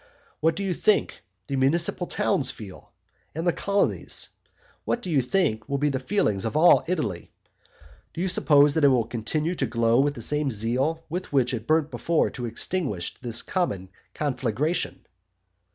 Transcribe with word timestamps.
What 0.39 0.55
do 0.55 0.63
you 0.63 0.73
think 0.73 1.21
the 1.45 1.55
municipal 1.55 2.07
towns 2.07 2.49
feel? 2.49 2.91
and 3.35 3.45
the 3.45 3.53
colonies? 3.53 4.29
What 4.83 5.03
do 5.03 5.11
you 5.11 5.21
think 5.21 5.69
will 5.69 5.77
be 5.77 5.89
the 5.89 5.99
feelings 5.99 6.43
of 6.43 6.57
all 6.57 6.83
Italy? 6.87 7.31
Do 8.15 8.19
you 8.21 8.27
suppose 8.27 8.73
that 8.73 8.83
it 8.83 8.87
will 8.87 9.03
continue 9.05 9.53
to 9.53 9.67
glow 9.67 9.99
with 9.99 10.15
the 10.15 10.23
same 10.23 10.49
zeal 10.49 11.03
with 11.07 11.31
which 11.31 11.53
it 11.53 11.67
burnt 11.67 11.91
before 11.91 12.31
to 12.31 12.47
extinguish 12.47 13.15
this 13.19 13.43
common 13.43 13.89
conflagration? 14.15 15.05